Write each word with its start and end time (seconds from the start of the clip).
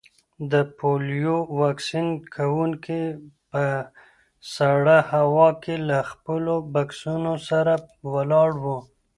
د 0.51 0.53
پولیو 0.77 1.37
واکسین 1.61 2.07
کونکي 2.35 3.01
په 3.51 3.65
سړه 4.55 4.97
هوا 5.13 5.49
کې 5.63 5.75
له 5.89 5.99
خپلو 6.11 6.53
بکسونو 6.73 7.33
سره 7.49 7.73
ولاړ 8.13 8.49
وو. 8.63 8.79